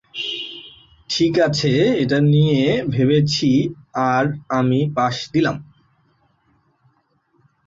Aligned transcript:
ঠিক 1.09 1.33
আছে, 1.47 1.71
এটা 2.03 2.17
নিয়ে 2.33 2.61
ভেবেছি 2.87 3.51
আর 4.11 4.25
আমি 4.49 4.79
পাস 4.95 5.15
দিলাম। 5.33 5.57